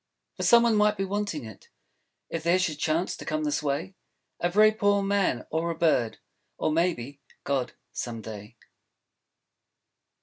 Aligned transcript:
For 0.35 0.41
some 0.41 0.63
one 0.63 0.75
might 0.77 0.97
be 0.97 1.05
wanting 1.05 1.45
it, 1.45 1.69
If 2.27 2.41
there 2.41 2.57
should 2.57 2.79
chance 2.79 3.15
to 3.15 3.23
come 3.23 3.43
this 3.43 3.61
way, 3.61 3.93
A 4.39 4.49
very 4.49 4.71
poor 4.71 5.03
Man; 5.03 5.45
or 5.51 5.69
a 5.69 5.75
Bird; 5.77 6.17
Or 6.57 6.71
maybe, 6.71 7.21
God, 7.43 7.73
some 7.93 8.19
day. 8.23 8.57